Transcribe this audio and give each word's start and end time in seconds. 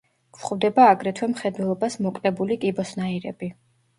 გვხვდება 0.35 0.85
აგრეთვე 0.93 1.27
მხედველობას 1.33 1.97
მოკლებული 2.05 2.57
კიბოსნაირები. 2.65 3.53